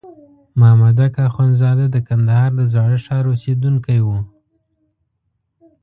مامدک 0.59 1.13
اخندزاده 1.29 1.85
د 1.91 1.97
کندهار 2.07 2.49
د 2.59 2.61
زاړه 2.73 2.97
ښار 3.05 3.23
اوسېدونکی 3.31 3.99
وو. 4.03 4.17